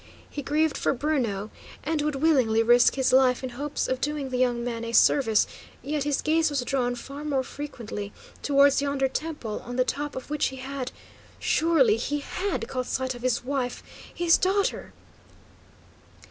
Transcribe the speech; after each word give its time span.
He 0.31 0.41
grieved 0.41 0.79
for 0.79 0.95
Bruno, 0.95 1.51
and 1.83 2.01
would 2.01 2.15
willingly 2.15 2.63
risk 2.63 2.95
his 2.95 3.13
life 3.13 3.43
in 3.43 3.49
hopes 3.51 3.87
of 3.87 4.01
doing 4.01 4.31
the 4.31 4.39
young 4.39 4.63
man 4.63 4.83
a 4.83 4.93
service, 4.93 5.45
yet 5.83 6.05
his 6.05 6.23
gaze 6.23 6.49
was 6.49 6.61
drawn 6.61 6.95
far 6.95 7.23
more 7.23 7.43
frequently 7.43 8.11
towards 8.41 8.81
yonder 8.81 9.07
temple, 9.07 9.61
on 9.63 9.75
the 9.75 9.85
top 9.85 10.15
of 10.15 10.31
which 10.31 10.47
he 10.47 10.55
had 10.55 10.91
surely 11.37 11.97
he 11.97 12.17
HAD 12.21 12.67
caught 12.67 12.87
sight 12.87 13.13
of 13.13 13.21
his 13.21 13.45
wife, 13.45 13.83
his 14.11 14.39
daughter! 14.39 14.91